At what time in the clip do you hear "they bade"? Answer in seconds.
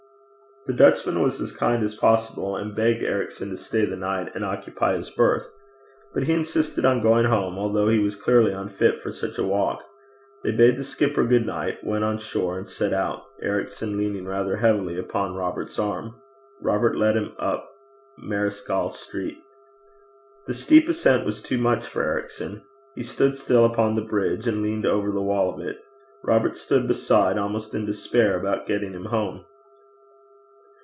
10.43-10.77